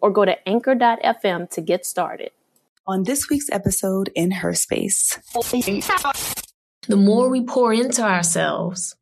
[0.00, 2.30] or go to anchor.fm to get started.
[2.86, 5.18] On this week's episode in Her Space,
[6.88, 8.96] the more we pour into ourselves,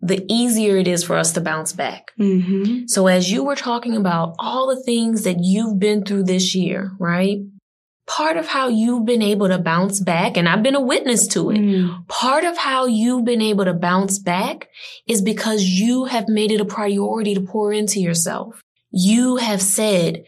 [0.00, 2.12] the easier it is for us to bounce back.
[2.18, 2.86] Mm-hmm.
[2.86, 6.92] So as you were talking about all the things that you've been through this year,
[6.98, 7.38] right?
[8.06, 11.50] Part of how you've been able to bounce back, and I've been a witness to
[11.50, 11.58] it.
[11.58, 12.08] Mm.
[12.08, 14.68] Part of how you've been able to bounce back
[15.06, 18.62] is because you have made it a priority to pour into yourself.
[18.90, 20.24] You have said,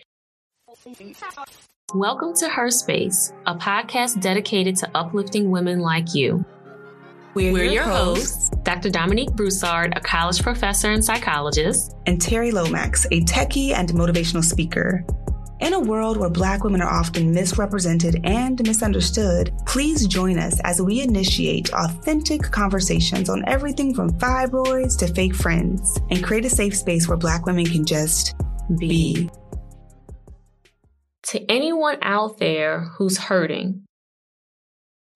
[1.94, 6.44] Welcome to Her Space, a podcast dedicated to uplifting women like you.
[7.32, 8.90] We're, We're your, hosts, Dr.
[8.90, 15.06] Dominique Broussard, a college professor and psychologist, and Terri Lomax, a techie and motivational speaker.
[15.60, 20.82] In a world where Black women are often misrepresented and misunderstood, please join us as
[20.82, 26.76] we initiate authentic conversations on everything from fibroids to fake friends and create a safe
[26.76, 28.34] space where Black women can just
[28.76, 29.30] be.
[31.24, 33.84] To anyone out there who's hurting,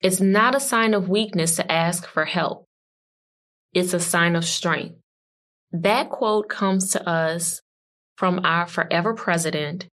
[0.00, 2.66] it's not a sign of weakness to ask for help.
[3.72, 4.96] It's a sign of strength.
[5.72, 7.60] That quote comes to us
[8.16, 9.88] from our forever president,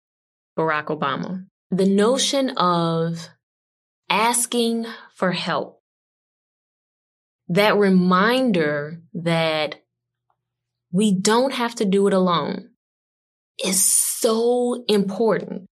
[0.59, 1.45] Barack Obama.
[1.71, 3.29] The notion of
[4.09, 5.81] asking for help.
[7.49, 9.83] That reminder that
[10.91, 12.68] we don't have to do it alone
[13.65, 15.67] is so important.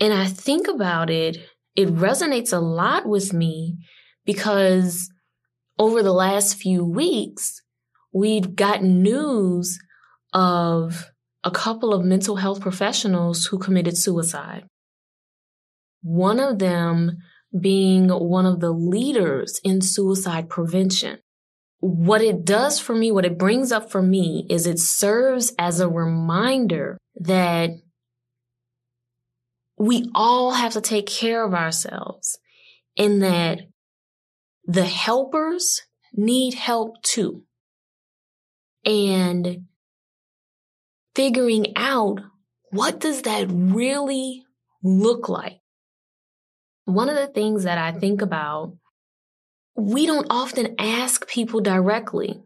[0.00, 1.38] And I think about it,
[1.76, 3.76] it resonates a lot with me
[4.24, 5.10] because
[5.78, 7.62] over the last few weeks,
[8.12, 9.78] we've gotten news
[10.32, 11.10] of
[11.44, 14.64] a couple of mental health professionals who committed suicide.
[16.02, 17.18] One of them
[17.58, 21.18] being one of the leaders in suicide prevention
[21.80, 25.80] what it does for me, what it brings up for me is it serves as
[25.80, 27.70] a reminder that
[29.78, 32.38] we all have to take care of ourselves
[32.98, 33.60] and that
[34.64, 35.82] the helpers
[36.12, 37.44] need help too.
[38.84, 39.64] And
[41.14, 42.20] figuring out
[42.70, 44.44] what does that really
[44.82, 45.60] look like?
[46.84, 48.76] One of the things that I think about
[49.80, 52.42] we don't often ask people directly,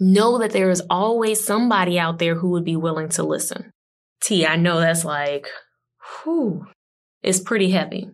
[0.00, 3.70] know that there is always somebody out there who would be willing to listen.
[4.22, 5.48] T, I know that's like,
[6.24, 6.66] whew,
[7.22, 8.08] it's pretty heavy.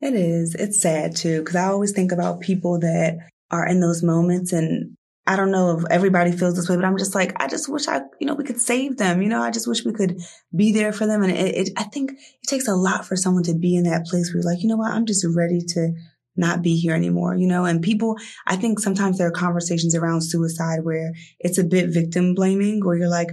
[0.00, 0.56] It is.
[0.56, 3.18] It's sad too, because I always think about people that
[3.52, 4.95] are in those moments and
[5.26, 7.88] I don't know if everybody feels this way, but I'm just like, I just wish
[7.88, 9.22] I, you know, we could save them.
[9.22, 10.20] You know, I just wish we could
[10.54, 11.22] be there for them.
[11.22, 14.06] And it, it, I think it takes a lot for someone to be in that
[14.06, 15.94] place where you're like, you know what, I'm just ready to
[16.36, 20.20] not be here anymore, you know, and people, I think sometimes there are conversations around
[20.20, 23.30] suicide where it's a bit victim blaming where you're like,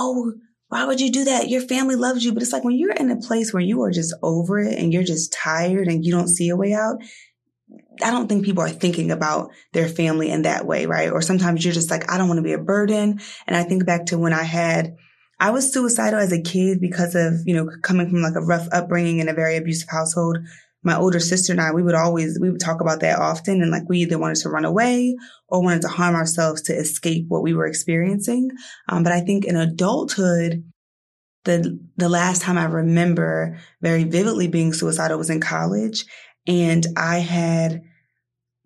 [0.00, 0.32] oh,
[0.68, 1.48] why would you do that?
[1.48, 2.32] Your family loves you.
[2.32, 4.92] But it's like when you're in a place where you are just over it and
[4.92, 6.96] you're just tired and you don't see a way out,
[8.02, 11.10] I don't think people are thinking about their family in that way, right?
[11.10, 13.20] Or sometimes you're just like, I don't want to be a burden.
[13.46, 14.96] And I think back to when I had,
[15.38, 18.68] I was suicidal as a kid because of, you know, coming from like a rough
[18.72, 20.38] upbringing in a very abusive household.
[20.82, 23.60] my older sister and I, we would always, we would talk about that often.
[23.60, 25.16] And like we either wanted to run away
[25.48, 28.50] or wanted to harm ourselves to escape what we were experiencing.
[28.88, 30.64] Um, but I think in adulthood,
[31.44, 36.04] the, the last time I remember very vividly being suicidal was in college.
[36.46, 37.82] And I had,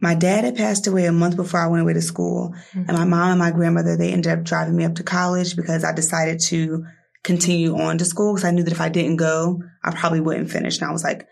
[0.01, 2.55] my dad had passed away a month before I went away to school.
[2.73, 2.85] Mm-hmm.
[2.89, 5.85] And my mom and my grandmother, they ended up driving me up to college because
[5.85, 6.85] I decided to
[7.23, 10.51] continue on to school because I knew that if I didn't go, I probably wouldn't
[10.51, 10.79] finish.
[10.79, 11.27] And I was like,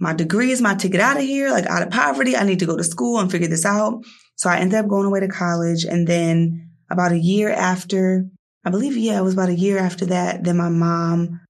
[0.00, 2.36] my degree is my ticket out of here, like out of poverty.
[2.36, 4.04] I need to go to school and figure this out.
[4.36, 5.84] So I ended up going away to college.
[5.84, 8.24] And then about a year after,
[8.64, 11.40] I believe, yeah, it was about a year after that, then my mom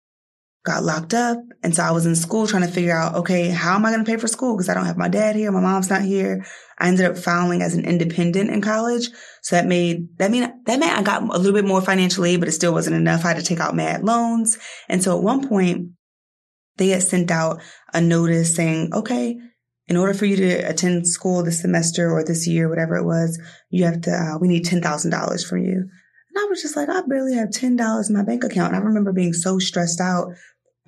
[0.69, 1.38] got locked up.
[1.62, 4.05] And so I was in school trying to figure out, okay, how am I going
[4.05, 4.55] to pay for school?
[4.55, 5.50] Because I don't have my dad here.
[5.50, 6.44] My mom's not here.
[6.79, 9.09] I ended up filing as an independent in college.
[9.43, 12.41] So that made, that mean, that meant I got a little bit more financial aid,
[12.41, 13.25] but it still wasn't enough.
[13.25, 14.59] I had to take out mad loans.
[14.88, 15.93] And so at one point
[16.76, 17.61] they had sent out
[17.93, 19.38] a notice saying, okay,
[19.88, 23.41] in order for you to attend school this semester or this year, whatever it was,
[23.71, 25.88] you have to, uh, we need $10,000 from you.
[26.38, 28.75] And I was just like, I barely have $10 in my bank account.
[28.75, 30.29] And I remember being so stressed out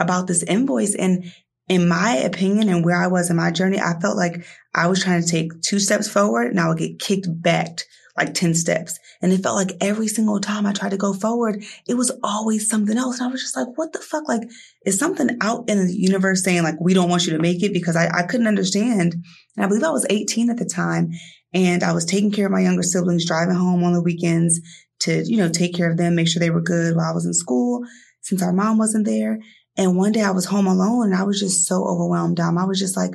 [0.01, 0.95] about this invoice.
[0.95, 1.33] And
[1.69, 4.45] in my opinion and where I was in my journey, I felt like
[4.75, 7.83] I was trying to take two steps forward and I would get kicked back
[8.17, 8.99] like 10 steps.
[9.23, 12.69] And it felt like every single time I tried to go forward, it was always
[12.69, 13.19] something else.
[13.19, 14.29] And I was just like, what the fuck?
[14.29, 14.43] Like,
[14.85, 17.73] is something out in the universe saying like, we don't want you to make it?
[17.73, 19.15] Because I, I couldn't understand.
[19.57, 21.13] And I believe I was 18 at the time
[21.55, 24.61] and I was taking care of my younger siblings, driving home on the weekends
[25.01, 27.27] to, you know, take care of them, make sure they were good while I was
[27.27, 27.85] in school
[28.23, 29.39] since our mom wasn't there.
[29.81, 32.39] And one day I was home alone and I was just so overwhelmed.
[32.39, 33.13] Um, I was just like,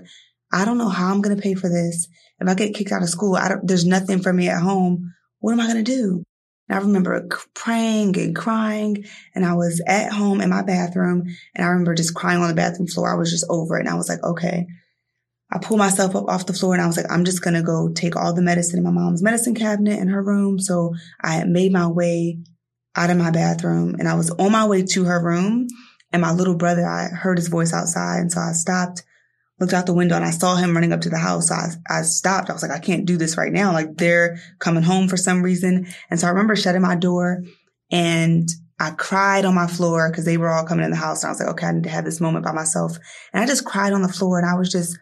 [0.51, 2.07] I don't know how I'm going to pay for this.
[2.39, 5.13] If I get kicked out of school, I don't, there's nothing for me at home.
[5.41, 6.23] What am I going to do?
[6.67, 11.63] And I remember praying and crying and I was at home in my bathroom and
[11.63, 13.13] I remember just crying on the bathroom floor.
[13.13, 13.81] I was just over it.
[13.81, 14.65] And I was like, okay,
[15.51, 17.61] I pulled myself up off the floor and I was like, I'm just going to
[17.61, 20.57] go take all the medicine in my mom's medicine cabinet in her room.
[20.57, 22.39] So I made my way
[22.95, 25.67] out of my bathroom and I was on my way to her room
[26.15, 28.19] and my little brother, I heard his voice outside.
[28.19, 29.03] And so I stopped
[29.59, 31.47] looked out the window and I saw him running up to the house.
[31.47, 32.49] So I, I stopped.
[32.49, 33.71] I was like, I can't do this right now.
[33.71, 35.87] Like they're coming home for some reason.
[36.09, 37.43] And so I remember shutting my door
[37.91, 41.23] and I cried on my floor because they were all coming in the house.
[41.23, 42.97] And I was like, okay, I need to have this moment by myself.
[43.31, 44.97] And I just cried on the floor and I was just,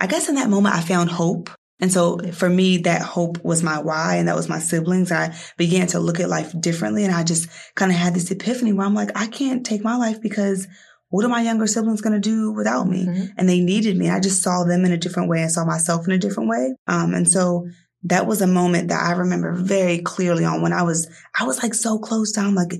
[0.00, 1.50] I guess in that moment I found hope.
[1.80, 5.10] And so for me, that hope was my why and that was my siblings.
[5.10, 7.04] I began to look at life differently.
[7.04, 9.96] And I just kind of had this epiphany where I'm like, I can't take my
[9.96, 10.66] life because
[11.08, 13.06] what are my younger siblings going to do without me?
[13.06, 13.24] Mm-hmm.
[13.36, 14.10] And they needed me.
[14.10, 16.74] I just saw them in a different way and saw myself in a different way.
[16.86, 17.66] Um, and so
[18.04, 21.62] that was a moment that I remember very clearly on when I was, I was
[21.62, 22.74] like so close down, like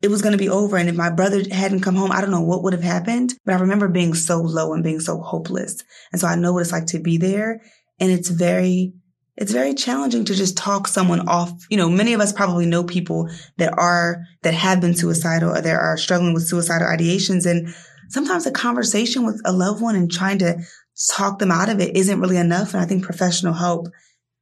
[0.00, 0.76] it was going to be over.
[0.76, 3.54] And if my brother hadn't come home, I don't know what would have happened, but
[3.54, 5.82] I remember being so low and being so hopeless.
[6.10, 7.60] And so I know what it's like to be there.
[8.00, 8.92] And it's very,
[9.36, 11.52] it's very challenging to just talk someone off.
[11.70, 13.28] You know, many of us probably know people
[13.58, 17.46] that are, that have been suicidal or that are struggling with suicidal ideations.
[17.46, 17.74] And
[18.08, 20.62] sometimes a conversation with a loved one and trying to
[21.10, 22.74] talk them out of it isn't really enough.
[22.74, 23.88] And I think professional help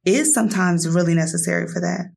[0.05, 2.11] is sometimes really necessary for that.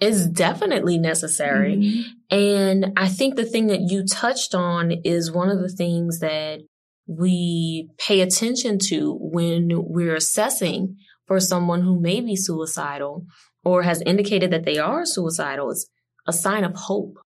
[0.00, 1.76] It's definitely necessary.
[1.76, 2.36] Mm-hmm.
[2.36, 6.60] And I think the thing that you touched on is one of the things that
[7.08, 10.96] we pay attention to when we're assessing
[11.26, 13.24] for someone who may be suicidal
[13.64, 15.88] or has indicated that they are suicidal is
[16.26, 17.18] a sign of hope.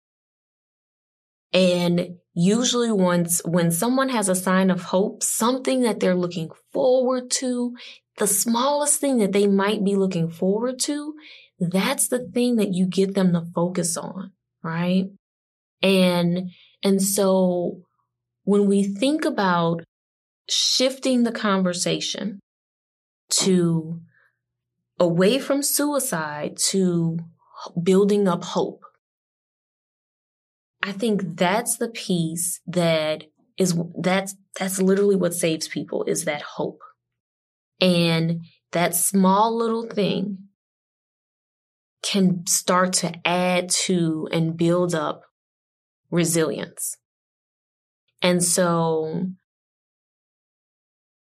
[1.52, 7.32] And usually once when someone has a sign of hope, something that they're looking forward
[7.32, 7.76] to,
[8.18, 11.16] the smallest thing that they might be looking forward to,
[11.60, 14.32] that's the thing that you get them to focus on,
[14.64, 15.06] right?
[15.82, 16.52] And,
[16.84, 17.82] and so
[18.52, 19.82] when we think about
[20.50, 22.38] shifting the conversation
[23.30, 24.02] to
[25.00, 27.18] away from suicide to
[27.82, 28.84] building up hope.
[30.84, 33.24] I think that's the piece that
[33.58, 36.82] is that's that's literally what saves people is that hope.
[37.80, 38.42] And
[38.74, 40.50] that small little thing
[42.04, 45.22] can start to add to and build up
[46.10, 46.98] resilience.
[48.22, 49.28] And so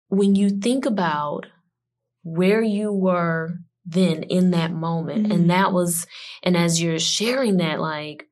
[0.09, 1.47] when you think about
[2.23, 5.23] where you were then in that moment.
[5.23, 5.31] Mm-hmm.
[5.31, 6.05] And that was,
[6.43, 8.25] and as you're sharing that, like,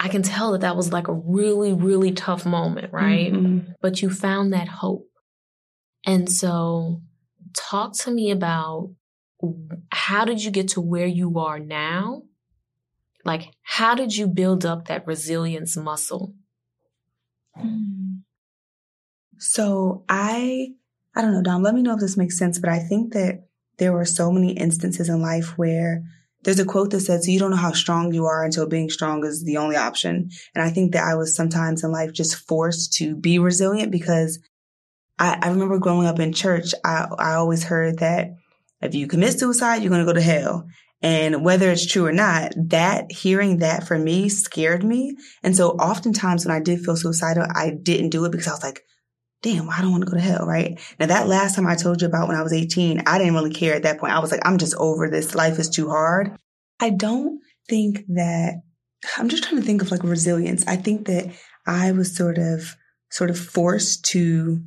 [0.00, 3.32] I can tell that that was like a really, really tough moment, right?
[3.32, 3.72] Mm-hmm.
[3.82, 5.06] But you found that hope.
[6.06, 7.02] And so
[7.54, 8.94] talk to me about
[9.92, 12.22] how did you get to where you are now?
[13.24, 16.34] Like, how did you build up that resilience muscle?
[17.60, 18.20] Mm.
[19.38, 20.72] So I,
[21.14, 23.46] I don't know, Dom, let me know if this makes sense, but I think that
[23.78, 26.02] there were so many instances in life where
[26.42, 29.24] there's a quote that says, you don't know how strong you are until being strong
[29.24, 30.30] is the only option.
[30.54, 34.38] And I think that I was sometimes in life just forced to be resilient because
[35.18, 38.36] I, I remember growing up in church, I, I always heard that
[38.80, 40.68] if you commit suicide, you're going to go to hell.
[41.00, 45.16] And whether it's true or not, that hearing that for me scared me.
[45.42, 48.64] And so oftentimes when I did feel suicidal, I didn't do it because I was
[48.64, 48.82] like,
[49.42, 50.80] damn, I don't want to go to hell, right?
[50.98, 53.52] Now that last time I told you about when I was 18, I didn't really
[53.52, 54.12] care at that point.
[54.12, 55.36] I was like, I'm just over this.
[55.36, 56.36] Life is too hard.
[56.80, 58.54] I don't think that
[59.16, 60.66] I'm just trying to think of like resilience.
[60.66, 61.32] I think that
[61.66, 62.74] I was sort of,
[63.10, 64.60] sort of forced to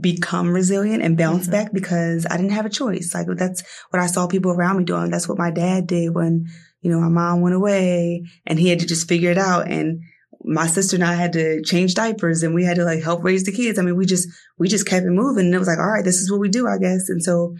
[0.00, 1.52] become resilient and bounce mm-hmm.
[1.52, 3.12] back because I didn't have a choice.
[3.14, 5.10] Like that's what I saw people around me doing.
[5.10, 6.46] That's what my dad did when,
[6.80, 9.68] you know, my mom went away and he had to just figure it out.
[9.68, 10.02] And
[10.42, 13.44] my sister and I had to change diapers and we had to like help raise
[13.44, 13.78] the kids.
[13.78, 14.28] I mean, we just,
[14.58, 16.48] we just kept it moving and it was like, all right, this is what we
[16.48, 17.08] do, I guess.
[17.08, 17.56] And so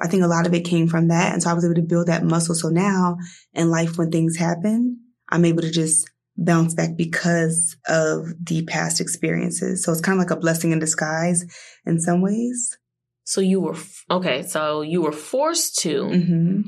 [0.00, 1.32] I think a lot of it came from that.
[1.32, 2.54] And so I was able to build that muscle.
[2.54, 3.16] So now
[3.54, 9.00] in life, when things happen, I'm able to just bounce back because of the past
[9.00, 9.84] experiences.
[9.84, 11.44] So it's kind of like a blessing in disguise
[11.84, 12.78] in some ways.
[13.24, 13.76] So you were,
[14.10, 16.04] okay, so you were forced to.
[16.04, 16.60] Mm-hmm.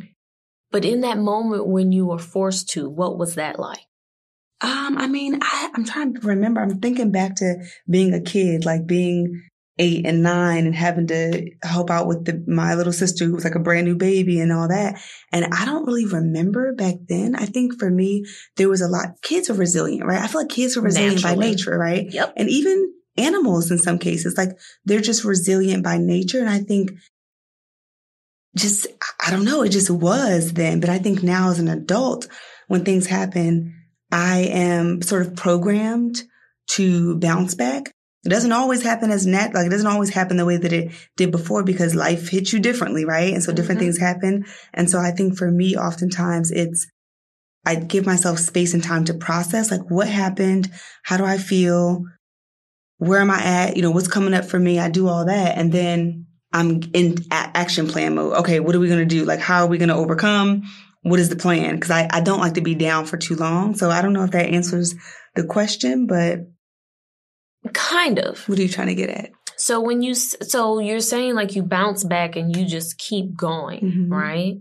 [0.72, 3.80] But in that moment when you were forced to, what was that like?
[4.60, 6.60] Um, I mean, I, I'm trying to remember.
[6.60, 9.42] I'm thinking back to being a kid, like being
[9.80, 13.44] eight and nine and having to help out with the, my little sister who was
[13.44, 15.00] like a brand new baby and all that.
[15.32, 17.34] And I don't really remember back then.
[17.34, 18.24] I think for me,
[18.56, 20.20] there was a lot, kids are resilient, right?
[20.20, 21.36] I feel like kids are resilient Naturally.
[21.36, 22.06] by nature, right?
[22.12, 22.34] Yep.
[22.36, 24.50] And even animals in some cases, like
[24.84, 26.40] they're just resilient by nature.
[26.40, 26.92] And I think
[28.56, 28.86] just,
[29.26, 30.80] I don't know, it just was then.
[30.80, 32.28] But I think now as an adult,
[32.68, 33.74] when things happen,
[34.12, 36.22] I am sort of programmed
[36.72, 37.94] to bounce back.
[38.24, 40.92] It doesn't always happen as net, like it doesn't always happen the way that it
[41.16, 43.32] did before because life hits you differently, right?
[43.32, 43.86] And so different mm-hmm.
[43.86, 44.44] things happen.
[44.74, 46.86] And so I think for me, oftentimes it's,
[47.64, 50.70] I give myself space and time to process, like what happened?
[51.02, 52.04] How do I feel?
[52.98, 53.76] Where am I at?
[53.76, 54.78] You know, what's coming up for me?
[54.78, 55.56] I do all that.
[55.56, 58.34] And then I'm in action plan mode.
[58.38, 58.60] Okay.
[58.60, 59.24] What are we going to do?
[59.24, 60.62] Like, how are we going to overcome?
[61.02, 61.80] What is the plan?
[61.80, 63.74] Cause I, I don't like to be down for too long.
[63.76, 64.94] So I don't know if that answers
[65.34, 66.40] the question, but
[67.72, 68.48] Kind of.
[68.48, 69.30] What are you trying to get at?
[69.56, 73.80] So when you so you're saying like you bounce back and you just keep going,
[73.80, 74.12] mm-hmm.
[74.12, 74.54] right?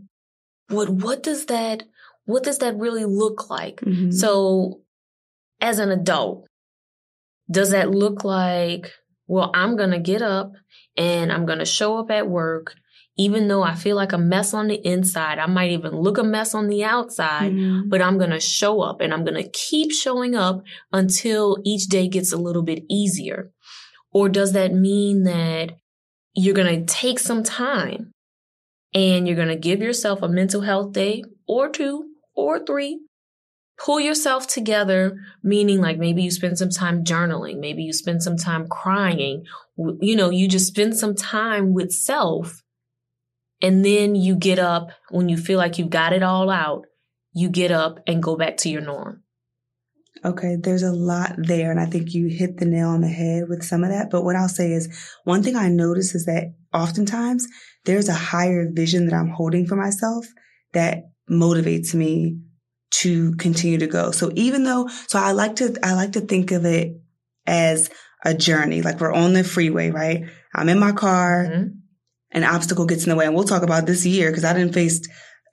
[0.68, 1.84] What what does that
[2.26, 3.80] what does that really look like?
[3.80, 4.12] Mm-hmm.
[4.12, 4.82] So
[5.62, 6.48] as an adult,
[7.50, 8.94] does that look like
[9.30, 10.54] well, I'm going to get up
[10.98, 12.74] and I'm going to show up at work
[13.20, 16.24] even though I feel like a mess on the inside, I might even look a
[16.24, 17.90] mess on the outside, mm-hmm.
[17.90, 21.88] but I'm going to show up and I'm going to keep showing up until each
[21.88, 23.52] day gets a little bit easier.
[24.14, 25.74] Or does that mean that
[26.34, 28.14] you're going to take some time
[28.94, 32.06] and you're going to give yourself a mental health day or two
[32.38, 33.02] or three?
[33.84, 38.38] Pull yourself together, meaning like maybe you spend some time journaling, maybe you spend some
[38.38, 39.44] time crying,
[40.00, 42.62] you know, you just spend some time with self
[43.62, 46.86] and then you get up when you feel like you've got it all out,
[47.34, 49.24] you get up and go back to your norm.
[50.24, 53.48] Okay, there's a lot there, and I think you hit the nail on the head
[53.48, 54.10] with some of that.
[54.10, 54.90] But what I'll say is
[55.24, 57.48] one thing I notice is that oftentimes
[57.86, 60.26] there's a higher vision that I'm holding for myself
[60.74, 62.40] that motivates me
[62.92, 64.12] to continue to go.
[64.12, 67.00] So even though, so I like to, I like to think of it
[67.46, 67.90] as
[68.26, 68.82] a journey.
[68.82, 70.26] Like we're on the freeway, right?
[70.54, 71.46] I'm in my car.
[71.46, 71.68] Mm-hmm
[72.32, 73.26] an obstacle gets in the way.
[73.26, 75.02] And we'll talk about this year because I didn't face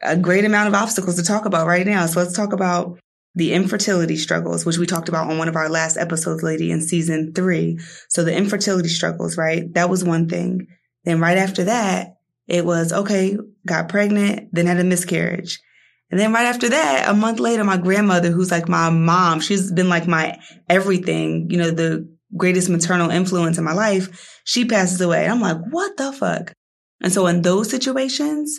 [0.02, 2.06] a great amount of obstacles to talk about right now.
[2.06, 2.98] So let's talk about
[3.34, 6.80] the infertility struggles, which we talked about on one of our last episodes, lady, in
[6.80, 7.78] season three.
[8.08, 9.72] So the infertility struggles, right?
[9.74, 10.66] That was one thing.
[11.04, 12.16] Then right after that,
[12.46, 15.60] it was, okay, got pregnant, then had a miscarriage.
[16.10, 19.72] And then right after that, a month later, my grandmother, who's like my mom, she's
[19.72, 25.00] been like my everything, you know, the greatest maternal influence in my life, she passes
[25.00, 25.24] away.
[25.24, 26.52] And I'm like, what the fuck?
[27.02, 28.58] And so in those situations,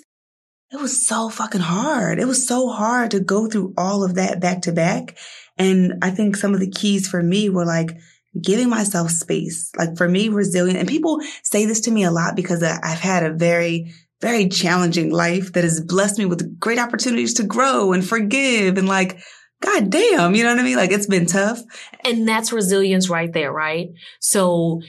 [0.71, 2.19] it was so fucking hard.
[2.19, 5.17] It was so hard to go through all of that back to back.
[5.57, 7.97] And I think some of the keys for me were like
[8.41, 9.71] giving myself space.
[9.77, 10.79] Like for me, resilient.
[10.79, 15.11] And people say this to me a lot because I've had a very, very challenging
[15.11, 19.19] life that has blessed me with great opportunities to grow and forgive and like,
[19.61, 20.77] God damn, you know what I mean?
[20.77, 21.59] Like it's been tough.
[22.05, 23.87] And that's resilience right there, right?
[24.19, 24.81] So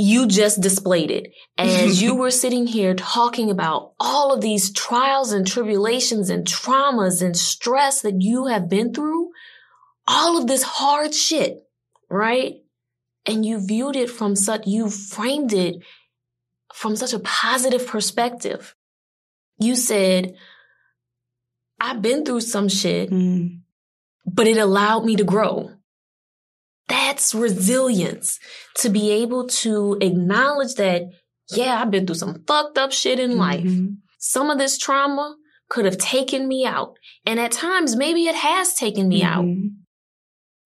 [0.00, 5.32] you just displayed it as you were sitting here talking about all of these trials
[5.32, 9.30] and tribulations and traumas and stress that you have been through,
[10.06, 11.58] all of this hard shit,
[12.08, 12.56] right?
[13.26, 15.76] and you viewed it from such, you framed it
[16.74, 18.74] from such a positive perspective.
[19.58, 20.34] You said,
[21.78, 23.60] I've been through some shit, mm.
[24.26, 25.70] but it allowed me to grow.
[26.90, 28.38] That's resilience
[28.78, 31.02] to be able to acknowledge that,
[31.50, 33.38] yeah, I've been through some fucked up shit in mm-hmm.
[33.38, 33.72] life.
[34.18, 35.36] Some of this trauma
[35.70, 36.96] could have taken me out.
[37.24, 39.38] And at times, maybe it has taken me mm-hmm.
[39.38, 39.70] out.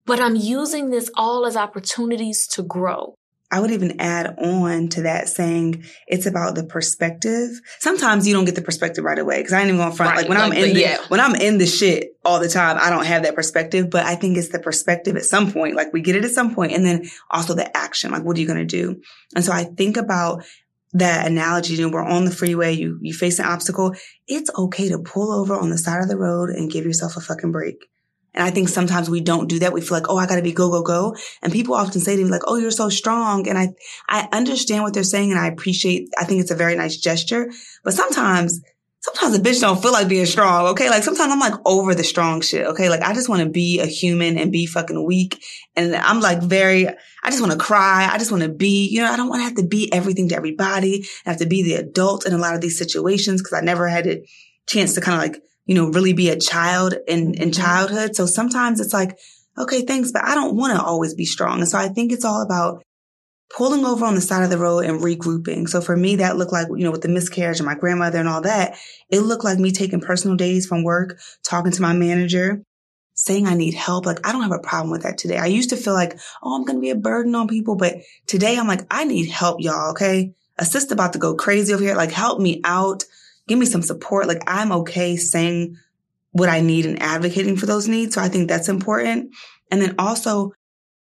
[0.05, 3.15] But I'm using this all as opportunities to grow.
[3.55, 7.51] I would even add on to that saying it's about the perspective.
[7.79, 10.09] Sometimes you don't get the perspective right away because I ain't even going front.
[10.09, 10.17] Right.
[10.17, 10.97] Like when like, I'm in the, yeah.
[11.07, 14.15] when I'm in the shit all the time, I don't have that perspective, but I
[14.15, 15.73] think it's the perspective at some point.
[15.73, 18.11] Like we get it at some point and then also the action.
[18.11, 19.01] Like what are you going to do?
[19.37, 20.43] And so I think about
[20.91, 23.95] that analogy, you know, we're on the freeway, you, you face an obstacle.
[24.27, 27.21] It's okay to pull over on the side of the road and give yourself a
[27.21, 27.77] fucking break.
[28.35, 29.73] And I think sometimes we don't do that.
[29.73, 31.15] We feel like, oh, I got to be go, go, go.
[31.41, 33.47] And people often say to me like, oh, you're so strong.
[33.47, 33.69] And I,
[34.09, 37.49] I understand what they're saying and I appreciate, I think it's a very nice gesture.
[37.83, 38.61] But sometimes,
[38.99, 40.67] sometimes a bitch don't feel like being strong.
[40.67, 40.89] Okay.
[40.89, 42.67] Like sometimes I'm like over the strong shit.
[42.67, 42.89] Okay.
[42.89, 45.41] Like I just want to be a human and be fucking weak.
[45.75, 48.09] And I'm like very, I just want to cry.
[48.11, 50.27] I just want to be, you know, I don't want to have to be everything
[50.29, 51.05] to everybody.
[51.25, 53.87] I have to be the adult in a lot of these situations because I never
[53.87, 54.25] had a
[54.67, 57.51] chance to kind of like you know, really be a child in, in mm-hmm.
[57.51, 58.15] childhood.
[58.15, 59.17] So sometimes it's like,
[59.57, 61.59] okay, thanks, but I don't want to always be strong.
[61.59, 62.83] And so I think it's all about
[63.55, 65.69] pulling over on the side of the road and regrouping.
[65.69, 68.27] So for me, that looked like, you know, with the miscarriage and my grandmother and
[68.27, 68.77] all that,
[69.09, 72.61] it looked like me taking personal days from work, talking to my manager,
[73.13, 74.05] saying I need help.
[74.05, 75.37] Like I don't have a problem with that today.
[75.37, 77.75] I used to feel like, oh, I'm going to be a burden on people.
[77.75, 79.91] But today I'm like, I need help, y'all.
[79.91, 80.33] Okay.
[80.57, 81.95] A sister about to go crazy over here.
[81.95, 83.03] Like help me out
[83.47, 84.27] give me some support.
[84.27, 85.77] Like I'm okay saying
[86.31, 88.15] what I need and advocating for those needs.
[88.15, 89.33] So I think that's important.
[89.71, 90.51] And then also,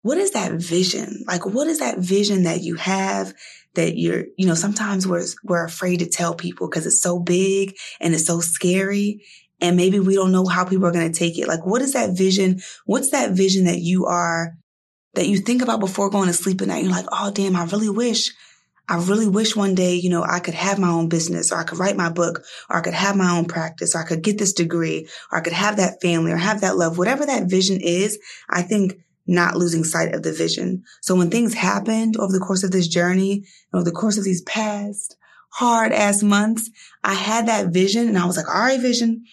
[0.02, 1.24] what is that vision?
[1.26, 3.32] Like, what is that vision that you have
[3.74, 7.76] that you're, you know, sometimes we're, we're afraid to tell people because it's so big
[8.00, 9.24] and it's so scary.
[9.60, 11.48] And maybe we don't know how people are going to take it.
[11.48, 12.60] Like, what is that vision?
[12.84, 14.54] What's that vision that you are,
[15.14, 16.84] that you think about before going to sleep at night?
[16.84, 18.32] You're like, oh, damn, I really wish
[18.88, 21.64] I really wish one day, you know, I could have my own business or I
[21.64, 24.38] could write my book or I could have my own practice or I could get
[24.38, 27.80] this degree or I could have that family or have that love, whatever that vision
[27.80, 28.18] is.
[28.48, 30.84] I think not losing sight of the vision.
[31.00, 34.42] So when things happened over the course of this journey, over the course of these
[34.42, 35.16] past
[35.50, 36.70] hard ass months,
[37.02, 39.24] I had that vision and I was like, all right, vision.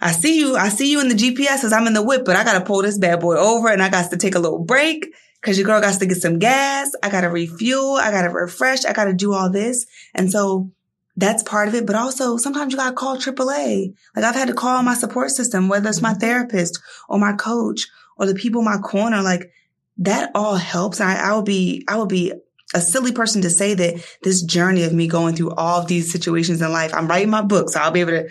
[0.00, 0.56] I see you.
[0.56, 2.64] I see you in the GPS as I'm in the whip, but I got to
[2.64, 5.12] pull this bad boy over and I got to take a little break
[5.42, 6.92] Cause your girl got to get some gas.
[7.02, 7.96] I got to refuel.
[7.96, 8.84] I got to refresh.
[8.84, 9.86] I got to do all this.
[10.14, 10.70] And so
[11.16, 11.84] that's part of it.
[11.86, 13.92] But also sometimes you got to call AAA.
[14.14, 17.88] Like I've had to call my support system, whether it's my therapist or my coach
[18.16, 19.20] or the people in my corner.
[19.20, 19.50] Like
[19.98, 21.00] that all helps.
[21.00, 22.32] I, I would be, I would be
[22.74, 26.10] a silly person to say that this journey of me going through all of these
[26.10, 28.28] situations in life, I'm writing my book, so I'll be able to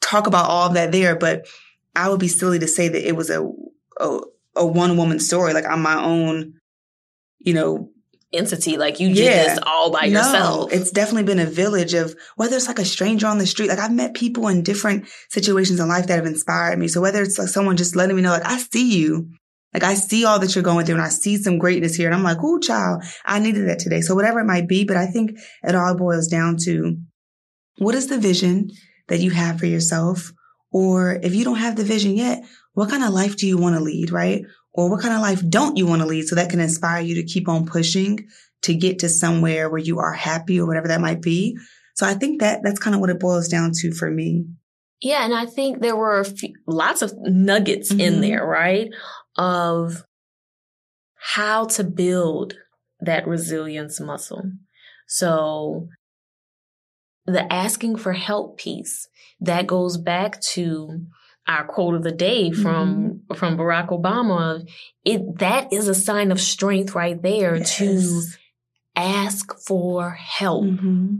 [0.00, 1.16] talk about all of that there.
[1.16, 1.46] But
[1.94, 3.46] I would be silly to say that it was a,
[3.98, 4.20] a
[4.56, 5.52] a one woman story.
[5.52, 6.54] Like I'm my own,
[7.38, 7.90] you know,
[8.32, 8.76] entity.
[8.76, 10.72] Like you did yeah, this all by no, yourself.
[10.72, 13.68] It's definitely been a village of whether it's like a stranger on the street.
[13.68, 16.88] Like I've met people in different situations in life that have inspired me.
[16.88, 19.30] So whether it's like someone just letting me know, like I see you.
[19.72, 22.06] Like I see all that you're going through and I see some greatness here.
[22.06, 24.02] And I'm like, oh child, I needed that today.
[24.02, 26.96] So whatever it might be, but I think it all boils down to
[27.78, 28.70] what is the vision
[29.08, 30.32] that you have for yourself?
[30.70, 33.76] Or if you don't have the vision yet, what kind of life do you want
[33.76, 34.42] to lead, right?
[34.72, 37.14] Or what kind of life don't you want to lead so that can inspire you
[37.16, 38.28] to keep on pushing
[38.62, 41.56] to get to somewhere where you are happy or whatever that might be.
[41.94, 44.46] So I think that that's kind of what it boils down to for me.
[45.00, 45.24] Yeah.
[45.24, 48.00] And I think there were few, lots of nuggets mm-hmm.
[48.00, 48.88] in there, right?
[49.36, 50.04] Of
[51.14, 52.54] how to build
[53.00, 54.50] that resilience muscle.
[55.06, 55.88] So
[57.26, 59.08] the asking for help piece
[59.40, 61.06] that goes back to
[61.46, 63.34] our quote of the day from mm-hmm.
[63.34, 64.68] from Barack Obama.
[65.04, 67.76] It that is a sign of strength right there yes.
[67.78, 68.22] to
[68.96, 70.64] ask for help.
[70.64, 71.16] Mm-hmm.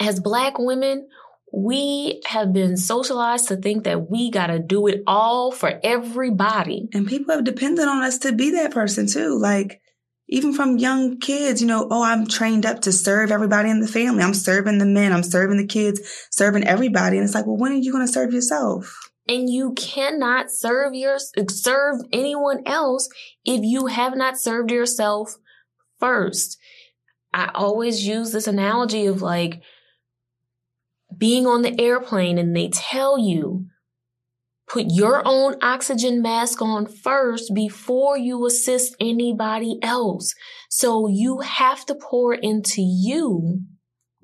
[0.00, 1.08] As black women,
[1.52, 6.88] we have been socialized to think that we got to do it all for everybody.
[6.94, 9.38] And people have depended on us to be that person too.
[9.38, 9.80] Like
[10.28, 13.86] even from young kids, you know, oh, I'm trained up to serve everybody in the
[13.86, 14.22] family.
[14.22, 15.12] I'm serving the men.
[15.12, 16.00] I'm serving the kids,
[16.30, 17.18] serving everybody.
[17.18, 19.11] And it's like, well, when are you going to serve yourself?
[19.32, 21.18] And you cannot serve your
[21.48, 23.08] serve anyone else
[23.46, 25.36] if you have not served yourself
[25.98, 26.58] first.
[27.32, 29.62] I always use this analogy of like
[31.16, 33.66] being on the airplane and they tell you
[34.68, 40.34] put your own oxygen mask on first before you assist anybody else.
[40.68, 43.62] So you have to pour into you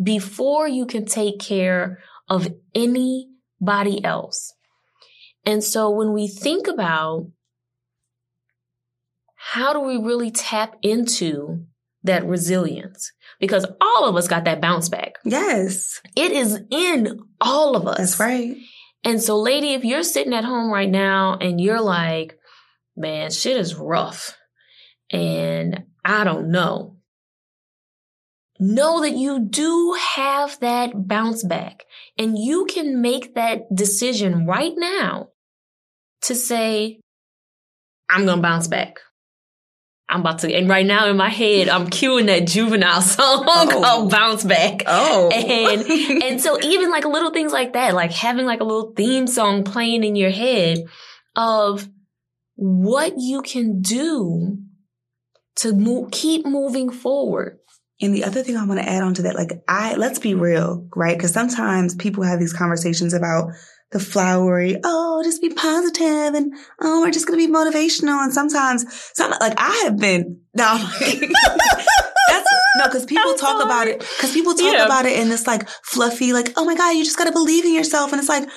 [0.03, 4.55] before you can take care of anybody else.
[5.45, 7.29] And so when we think about
[9.35, 11.65] how do we really tap into
[12.03, 13.13] that resilience?
[13.41, 15.15] Because all of us got that bounce back.
[15.25, 16.01] Yes.
[16.17, 17.99] It is in all of us.
[17.99, 18.57] That's right.
[19.05, 22.37] And so, lady, if you're sitting at home right now and you're like,
[22.97, 24.37] man, shit is rough
[25.11, 26.98] and I don't know,
[28.59, 31.85] know that you do have that bounce back
[32.17, 35.29] and you can make that decision right now
[36.23, 37.01] to say,
[38.09, 39.01] I'm going to bounce back.
[40.11, 43.69] I'm about to, and right now in my head, I'm cueing that juvenile song oh.
[43.71, 44.83] called Bounce Back.
[44.87, 45.31] Oh.
[45.39, 49.27] And, and so even like little things like that, like having like a little theme
[49.27, 50.79] song playing in your head
[51.37, 51.87] of
[52.57, 54.59] what you can do
[55.57, 57.58] to move, keep moving forward.
[58.01, 60.35] And the other thing I want to add on to that, like I, let's be
[60.35, 61.19] real, right?
[61.19, 63.51] Cause sometimes people have these conversations about
[63.91, 68.23] the flowery, oh, just be positive and oh, we're just going to be motivational.
[68.23, 68.85] And sometimes,
[69.15, 73.65] some like I have been, no, that's no, because people I'm talk sorry.
[73.65, 74.85] about it, because people talk yeah.
[74.85, 77.65] about it in this like fluffy, like, oh my God, you just got to believe
[77.65, 78.13] in yourself.
[78.13, 78.49] And it's like,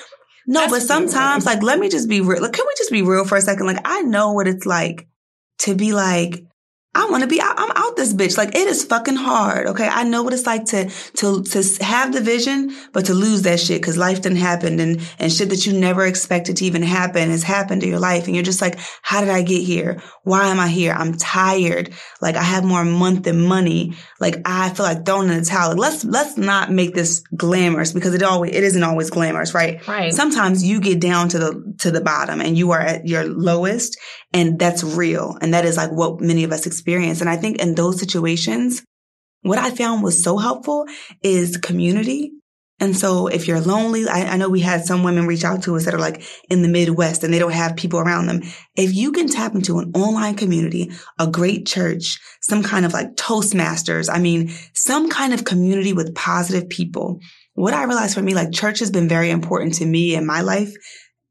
[0.46, 2.42] no, that's but sometimes, like, let me just be real.
[2.42, 3.66] Like, can we just be real for a second?
[3.66, 5.08] Like, I know what it's like
[5.58, 6.44] to be like,
[6.94, 8.36] I want to be, I'm out this bitch.
[8.36, 9.66] Like it is fucking hard.
[9.68, 9.88] Okay.
[9.88, 13.60] I know what it's like to, to, to have the vision, but to lose that
[13.60, 17.30] shit because life didn't happen and, and shit that you never expected to even happen
[17.30, 18.26] has happened to your life.
[18.26, 20.02] And you're just like, how did I get here?
[20.24, 20.92] Why am I here?
[20.92, 21.92] I'm tired.
[22.20, 23.94] Like I have more month than money.
[24.20, 25.70] Like I feel like throwing in the towel.
[25.70, 29.86] Like, let's, let's not make this glamorous because it always, it isn't always glamorous, right?
[29.86, 30.12] Right.
[30.12, 33.98] Sometimes you get down to the, to the bottom and you are at your lowest
[34.32, 35.36] and that's real.
[35.40, 37.20] And that is like what many of us experience.
[37.20, 38.84] And I think in those situations,
[39.42, 40.86] what I found was so helpful
[41.22, 42.30] is community.
[42.78, 45.76] And so if you're lonely, I, I, know we had some women reach out to
[45.76, 48.42] us that are like in the Midwest and they don't have people around them.
[48.76, 53.14] If you can tap into an online community, a great church, some kind of like
[53.14, 57.20] Toastmasters, I mean, some kind of community with positive people.
[57.54, 60.40] What I realized for me, like church has been very important to me in my
[60.40, 60.72] life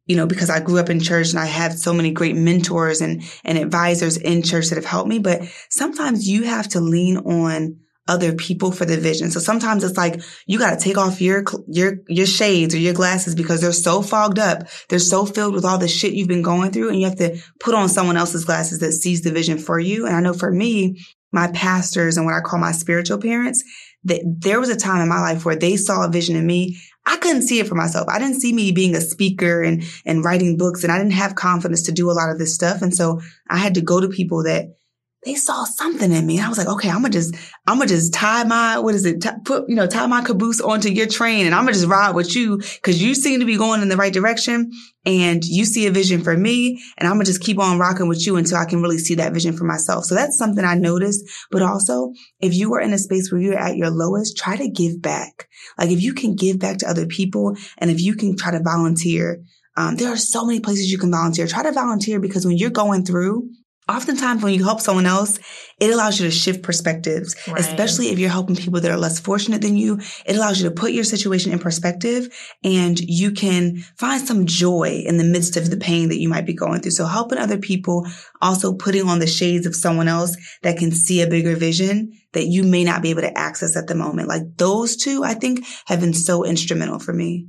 [0.05, 3.01] you know, because I grew up in church and I have so many great mentors
[3.01, 5.19] and, and advisors in church that have helped me.
[5.19, 9.31] But sometimes you have to lean on other people for the vision.
[9.31, 12.93] So sometimes it's like you got to take off your your your shades or your
[12.93, 14.63] glasses because they're so fogged up.
[14.89, 17.39] They're so filled with all the shit you've been going through and you have to
[17.59, 20.07] put on someone else's glasses that sees the vision for you.
[20.07, 20.99] And I know for me,
[21.31, 23.63] my pastors and what I call my spiritual parents,
[24.03, 26.77] that there was a time in my life where they saw a vision in me
[27.05, 28.07] I couldn't see it for myself.
[28.07, 31.35] I didn't see me being a speaker and, and writing books and I didn't have
[31.35, 32.81] confidence to do a lot of this stuff.
[32.81, 34.75] And so I had to go to people that
[35.23, 36.37] they saw something in me.
[36.37, 37.35] And I was like, okay, I'm gonna just,
[37.67, 39.21] I'm gonna just tie my, what is it?
[39.21, 42.15] T- put, you know, tie my caboose onto your train and I'm gonna just ride
[42.15, 44.71] with you because you seem to be going in the right direction
[45.05, 48.25] and you see a vision for me and I'm gonna just keep on rocking with
[48.25, 50.05] you until I can really see that vision for myself.
[50.05, 51.23] So that's something I noticed.
[51.51, 54.69] But also if you are in a space where you're at your lowest, try to
[54.69, 55.47] give back.
[55.77, 58.61] Like if you can give back to other people and if you can try to
[58.63, 59.43] volunteer,
[59.77, 61.47] um, there are so many places you can volunteer.
[61.47, 63.49] Try to volunteer because when you're going through,
[63.91, 65.39] oftentimes when you help someone else,
[65.79, 67.59] it allows you to shift perspectives, right.
[67.59, 69.99] especially if you're helping people that are less fortunate than you.
[70.25, 72.29] It allows you to put your situation in perspective
[72.63, 76.45] and you can find some joy in the midst of the pain that you might
[76.45, 76.91] be going through.
[76.91, 78.05] So helping other people,
[78.41, 82.45] also putting on the shades of someone else that can see a bigger vision that
[82.45, 84.27] you may not be able to access at the moment.
[84.27, 87.47] Like those two, I think have been so instrumental for me.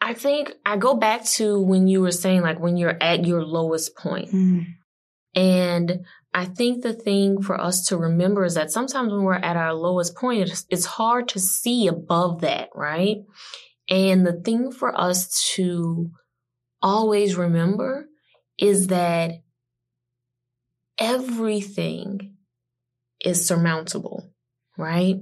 [0.00, 3.42] I think I go back to when you were saying like when you're at your
[3.42, 4.30] lowest point.
[4.30, 4.66] Mm
[5.34, 9.56] and I think the thing for us to remember is that sometimes when we're at
[9.56, 13.18] our lowest point, it's, hard to see above that, right?
[13.88, 16.10] And the thing for us to
[16.82, 18.08] always remember
[18.58, 19.42] is that
[20.98, 22.36] everything
[23.24, 24.28] is surmountable,
[24.76, 25.20] right?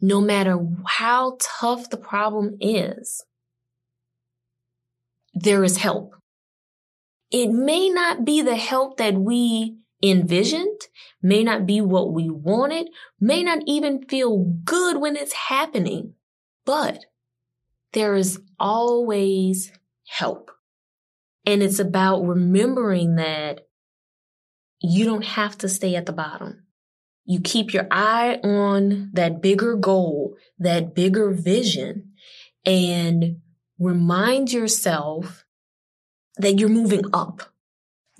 [0.00, 3.24] No matter how tough the problem is,
[5.34, 6.14] there is help
[7.30, 10.80] it may not be the help that we envisioned,
[11.22, 12.88] may not be what we wanted,
[13.20, 16.14] may not even feel good when it's happening,
[16.64, 17.06] but
[17.92, 19.72] there is always
[20.06, 20.50] help.
[21.44, 23.66] And it's about remembering that
[24.80, 26.64] you don't have to stay at the bottom.
[27.24, 32.12] You keep your eye on that bigger goal, that bigger vision,
[32.64, 33.40] and
[33.78, 35.45] remind yourself
[36.38, 37.42] that you're moving up.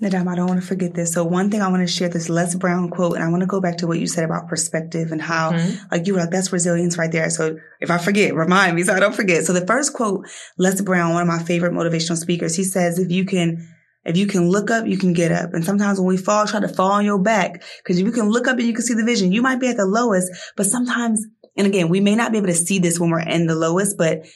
[0.01, 1.13] Nadam, I don't want to forget this.
[1.13, 3.47] So one thing I want to share this Les Brown quote, and I want to
[3.47, 5.85] go back to what you said about perspective and how, mm-hmm.
[5.91, 7.31] like you were like, that's resilience right there.
[7.31, 9.45] So if I forget, remind me so I don't forget.
[9.45, 10.27] So the first quote,
[10.59, 13.67] Les Brown, one of my favorite motivational speakers, he says, if you can,
[14.05, 15.55] if you can look up, you can get up.
[15.55, 17.63] And sometimes when we fall, try to fall on your back.
[17.83, 19.67] Cause if you can look up and you can see the vision, you might be
[19.67, 21.25] at the lowest, but sometimes,
[21.55, 23.97] and again, we may not be able to see this when we're in the lowest,
[23.97, 24.27] but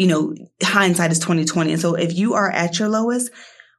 [0.00, 1.72] you know, hindsight is 2020.
[1.72, 3.30] And so if you are at your lowest,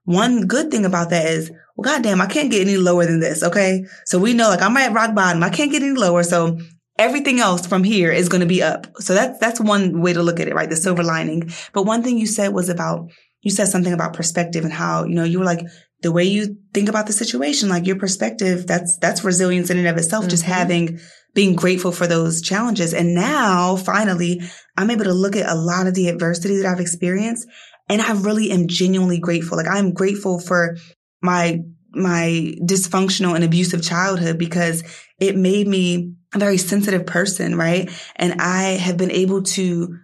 [0.03, 3.41] one good thing about that is, well, goddamn, I can't get any lower than this.
[3.41, 3.85] Okay.
[4.05, 5.41] So we know like I'm at rock bottom.
[5.41, 6.21] I can't get any lower.
[6.21, 6.59] So
[6.99, 8.85] everything else from here is going to be up.
[8.97, 10.69] So that's, that's one way to look at it, right?
[10.69, 11.49] The silver lining.
[11.73, 13.09] But one thing you said was about,
[13.41, 15.65] you said something about perspective and how, you know, you were like,
[16.03, 19.87] the way you think about the situation, like your perspective, that's, that's resilience in and
[19.87, 20.25] of itself.
[20.25, 20.29] Mm-hmm.
[20.29, 20.99] Just having,
[21.33, 22.93] being grateful for those challenges.
[22.93, 24.41] And now finally,
[24.81, 27.47] I'm able to look at a lot of the adversity that I've experienced
[27.89, 29.57] and I really am genuinely grateful.
[29.57, 30.77] Like I'm grateful for
[31.21, 31.59] my,
[31.91, 34.83] my dysfunctional and abusive childhood because
[35.19, 37.91] it made me a very sensitive person, right?
[38.15, 39.99] And I have been able to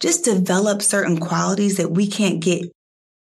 [0.00, 2.70] just develop certain qualities that we can't get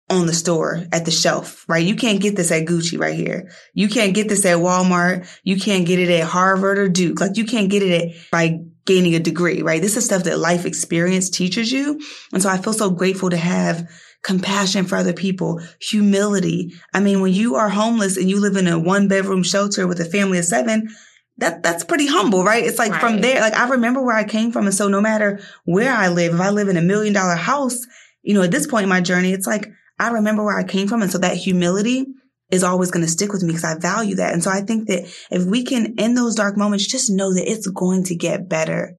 [0.09, 1.85] on the store at the shelf, right?
[1.85, 3.51] You can't get this at Gucci right here.
[3.73, 5.27] You can't get this at Walmart.
[5.43, 7.19] You can't get it at Harvard or Duke.
[7.21, 9.83] Like you can't get it at, by gaining a degree, right?
[9.83, 12.01] This is stuff that life experience teaches you.
[12.33, 13.87] And so I feel so grateful to have
[14.23, 16.73] compassion for other people, humility.
[16.91, 19.99] I mean, when you are homeless and you live in a one bedroom shelter with
[20.01, 20.89] a family of seven,
[21.37, 22.65] that that's pretty humble, right?
[22.65, 22.99] It's like right.
[22.99, 24.65] from there, like I remember where I came from.
[24.65, 27.85] And so no matter where I live, if I live in a million dollar house,
[28.23, 30.87] you know, at this point in my journey, it's like I remember where I came
[30.87, 31.03] from.
[31.03, 32.07] And so that humility
[32.51, 34.33] is always going to stick with me because I value that.
[34.33, 37.49] And so I think that if we can, in those dark moments, just know that
[37.49, 38.95] it's going to get better.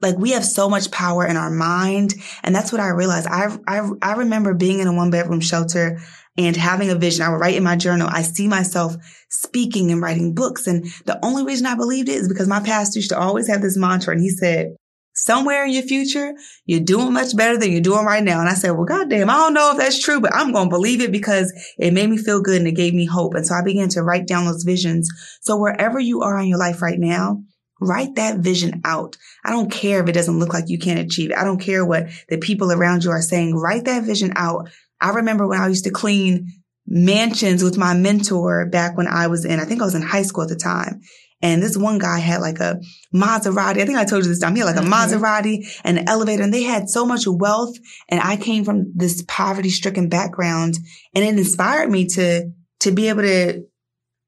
[0.00, 2.14] Like we have so much power in our mind.
[2.42, 3.26] And that's what I realized.
[3.26, 5.98] I, I, I remember being in a one bedroom shelter
[6.36, 7.22] and having a vision.
[7.24, 8.08] I would write in my journal.
[8.10, 8.96] I see myself
[9.30, 10.66] speaking and writing books.
[10.66, 13.62] And the only reason I believed it is because my pastor used to always have
[13.62, 14.74] this mantra and he said,
[15.14, 16.34] somewhere in your future,
[16.66, 18.40] you're doing much better than you're doing right now.
[18.40, 20.74] And I said, well, goddamn, I don't know if that's true, but I'm going to
[20.74, 23.34] believe it because it made me feel good and it gave me hope.
[23.34, 25.08] And so I began to write down those visions.
[25.40, 27.42] So wherever you are in your life right now,
[27.80, 29.16] Write that vision out.
[29.44, 31.36] I don't care if it doesn't look like you can't achieve it.
[31.36, 33.56] I don't care what the people around you are saying.
[33.56, 34.70] Write that vision out.
[35.00, 36.50] I remember when I used to clean
[36.86, 40.22] mansions with my mentor back when I was in, I think I was in high
[40.22, 41.00] school at the time.
[41.44, 42.80] And this one guy had like a
[43.14, 43.82] Maserati.
[43.82, 44.54] I think I told you this time.
[44.54, 44.94] He had like a mm-hmm.
[44.94, 47.76] Maserati and an elevator and they had so much wealth.
[48.08, 50.78] And I came from this poverty stricken background
[51.14, 53.62] and it inspired me to, to be able to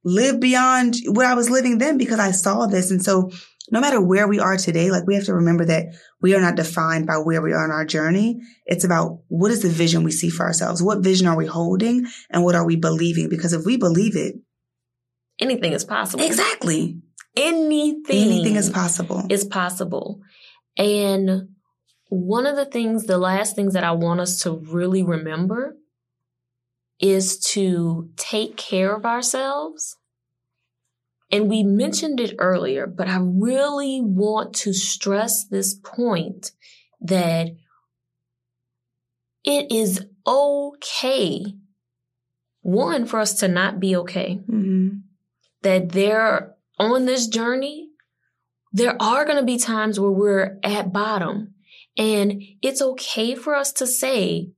[0.05, 2.91] live beyond what I was living then because I saw this.
[2.91, 3.31] And so
[3.73, 5.87] no matter where we are today, like we have to remember that
[6.21, 8.41] we are not defined by where we are in our journey.
[8.67, 10.83] It's about what is the vision we see for ourselves?
[10.83, 13.31] What vision are we holding and what are we believing?
[13.31, 14.35] Because if we believe it,
[15.41, 16.23] anything is possible.
[16.23, 17.01] Exactly.
[17.37, 18.29] Anything.
[18.29, 19.25] Anything is possible.
[19.29, 20.21] Is possible.
[20.77, 21.49] And
[22.09, 25.77] one of the things, the last things that I want us to really remember
[27.01, 29.97] is to take care of ourselves.
[31.31, 36.53] And we mentioned it earlier, but I really want to stress this point
[37.01, 37.49] that
[39.45, 41.55] it is okay,
[42.63, 44.41] one, for us to not be okay.
[44.49, 44.99] Mm-hmm.
[45.63, 47.89] That there, on this journey,
[48.73, 51.55] there are going to be times where we're at bottom.
[51.97, 54.51] And it's okay for us to say,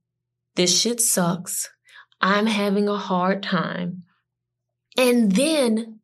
[0.55, 1.69] this shit sucks.
[2.19, 4.03] I'm having a hard time.
[4.97, 5.99] And then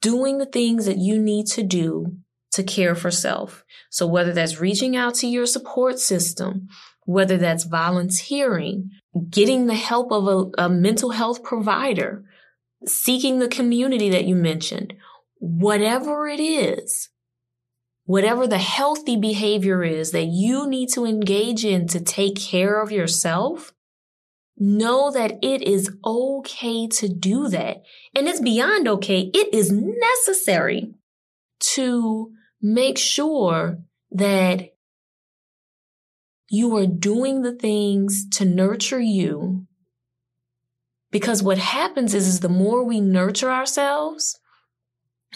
[0.00, 2.16] doing the things that you need to do
[2.52, 3.64] to care for self.
[3.90, 6.68] So whether that's reaching out to your support system,
[7.04, 8.90] whether that's volunteering,
[9.30, 12.24] getting the help of a, a mental health provider,
[12.84, 14.94] seeking the community that you mentioned,
[15.42, 17.08] whatever it is,
[18.04, 22.92] whatever the healthy behavior is that you need to engage in to take care of
[22.92, 23.72] yourself,
[24.56, 27.78] know that it is okay to do that.
[28.14, 29.32] And it's beyond okay.
[29.34, 30.94] It is necessary
[31.74, 33.78] to make sure
[34.12, 34.68] that
[36.48, 39.66] you are doing the things to nurture you.
[41.10, 44.38] Because what happens is, is the more we nurture ourselves,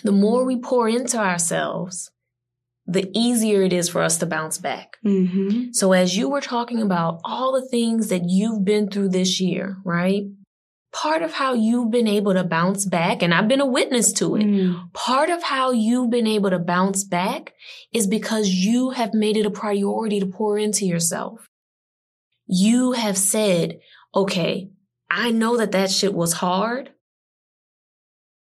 [0.03, 2.11] the more we pour into ourselves,
[2.87, 4.97] the easier it is for us to bounce back.
[5.05, 5.73] Mm-hmm.
[5.73, 9.79] So as you were talking about all the things that you've been through this year,
[9.85, 10.25] right?
[10.93, 14.37] Part of how you've been able to bounce back, and I've been a witness to
[14.37, 14.45] it.
[14.45, 14.93] Mm.
[14.95, 17.53] Part of how you've been able to bounce back
[17.93, 21.47] is because you have made it a priority to pour into yourself.
[22.47, 23.81] You have said,
[24.15, 24.71] okay,
[25.11, 26.93] I know that that shit was hard.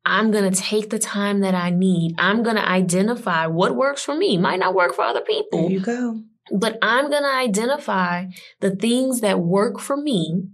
[0.05, 2.17] I'm going to take the time that I need.
[2.19, 4.37] I'm going to identify what works for me.
[4.37, 5.63] Might not work for other people.
[5.63, 6.23] There you go.
[6.51, 8.27] But I'm going to identify
[8.61, 10.49] the things that work for me.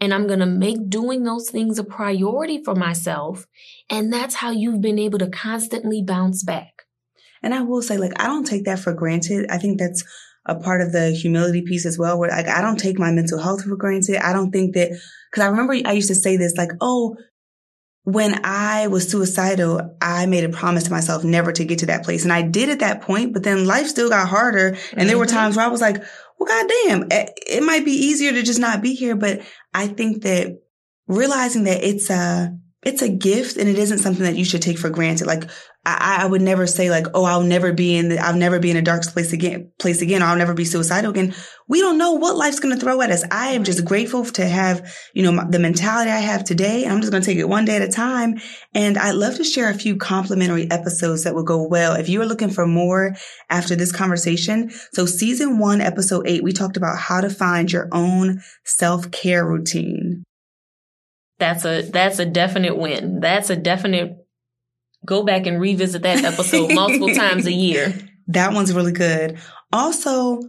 [0.00, 3.48] And I'm going to make doing those things a priority for myself.
[3.90, 6.84] And that's how you've been able to constantly bounce back.
[7.42, 9.46] And I will say, like, I don't take that for granted.
[9.50, 10.04] I think that's
[10.46, 13.40] a part of the humility piece as well, where like, I don't take my mental
[13.40, 14.24] health for granted.
[14.24, 14.90] I don't think that,
[15.34, 17.16] cause I remember I used to say this, like, oh,
[18.08, 22.04] when I was suicidal, I made a promise to myself never to get to that
[22.04, 22.24] place.
[22.24, 24.68] And I did at that point, but then life still got harder.
[24.68, 25.06] And mm-hmm.
[25.08, 25.36] there were mm-hmm.
[25.36, 26.02] times where I was like,
[26.38, 29.14] well, goddamn, it might be easier to just not be here.
[29.14, 29.42] But
[29.74, 30.58] I think that
[31.06, 34.78] realizing that it's a, it's a gift and it isn't something that you should take
[34.78, 35.26] for granted.
[35.26, 35.44] Like
[35.88, 38.70] I, I would never say like, oh, I'll never be in the, I'll never be
[38.70, 41.34] in a dark place again, place again, or I'll never be suicidal again.
[41.68, 43.24] We don't know what life's going to throw at us.
[43.30, 46.86] I am just grateful to have, you know, the mentality I have today.
[46.86, 48.38] I'm just going to take it one day at a time.
[48.74, 51.94] And I'd love to share a few complimentary episodes that will go well.
[51.94, 53.14] If you are looking for more
[53.50, 54.70] after this conversation.
[54.92, 59.46] So season one, episode eight, we talked about how to find your own self care
[59.46, 60.24] routine
[61.38, 63.20] that's a that's a definite win.
[63.20, 64.17] That's a definite
[65.04, 67.94] go back and revisit that episode multiple times a year.
[68.30, 69.38] That one's really good.
[69.72, 70.42] Also,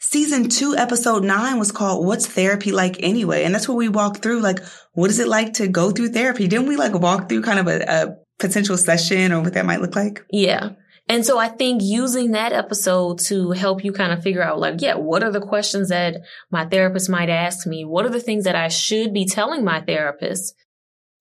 [0.00, 3.44] season two, episode nine was called What's Therapy Like Anyway?
[3.44, 4.58] And that's where we walked through like,
[4.94, 6.48] what is it like to go through therapy?
[6.48, 9.80] Didn't we like walk through kind of a, a potential session or what that might
[9.80, 10.26] look like?
[10.32, 10.70] Yeah.
[11.08, 14.80] And so I think using that episode to help you kind of figure out like,
[14.80, 17.84] yeah, what are the questions that my therapist might ask me?
[17.84, 20.54] What are the things that I should be telling my therapist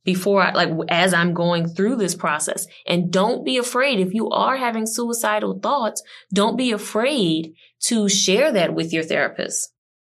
[0.03, 2.67] before I, like, as I'm going through this process?
[2.85, 6.01] And don't be afraid if you are having suicidal thoughts,
[6.33, 7.53] don't be afraid
[7.85, 9.71] to share that with your therapist.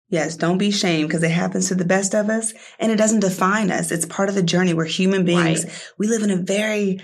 [0.10, 3.22] Yes, don't be shamed because it happens to the best of us and it doesn't
[3.22, 3.92] define us.
[3.92, 4.74] It's part of the journey.
[4.74, 5.66] We're human beings.
[5.66, 5.92] Right.
[5.98, 7.00] We live in a very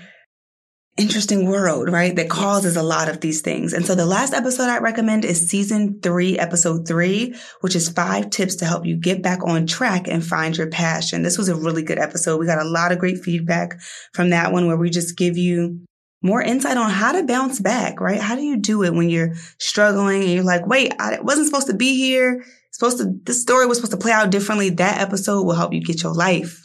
[1.00, 2.14] interesting world, right?
[2.14, 3.72] That causes a lot of these things.
[3.72, 8.30] And so the last episode I recommend is season three, episode three, which is five
[8.30, 11.22] tips to help you get back on track and find your passion.
[11.22, 12.38] This was a really good episode.
[12.38, 13.80] We got a lot of great feedback
[14.12, 15.80] from that one where we just give you
[16.22, 18.20] more insight on how to bounce back, right?
[18.20, 21.68] How do you do it when you're struggling and you're like, wait, I wasn't supposed
[21.68, 22.44] to be here.
[22.72, 24.70] Supposed to, this story was supposed to play out differently.
[24.70, 26.60] That episode will help you get your life.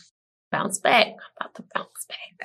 [0.52, 1.08] Bounce back.
[1.40, 1.95] about to bounce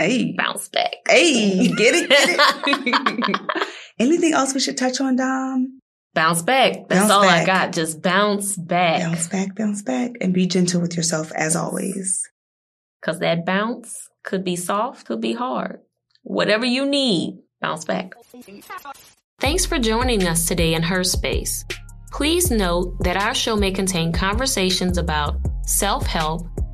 [0.00, 0.32] Hey.
[0.32, 0.94] Bounce back.
[1.06, 3.40] Hey, get it, get it.
[3.98, 5.78] Anything else we should touch on, Dom?
[6.14, 6.88] Bounce back.
[6.88, 7.42] That's bounce all back.
[7.42, 7.72] I got.
[7.74, 9.02] Just bounce back.
[9.02, 10.12] Bounce back, bounce back.
[10.22, 12.26] And be gentle with yourself as always.
[13.04, 15.80] Cause that bounce could be soft, could be hard.
[16.22, 18.14] Whatever you need, bounce back.
[19.38, 21.64] Thanks for joining us today in Her Space.
[22.10, 25.36] Please note that our show may contain conversations about
[25.66, 26.46] self help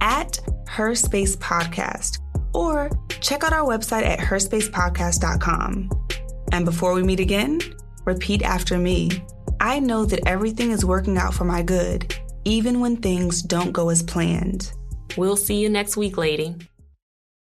[0.00, 2.18] at Her Space Podcast,
[2.54, 5.90] or check out our website at herspacepodcast.com.
[6.52, 7.60] And before we meet again,
[8.04, 9.10] repeat after me.
[9.60, 13.90] I know that everything is working out for my good, even when things don't go
[13.90, 14.72] as planned.
[15.16, 16.56] We'll see you next week, lady.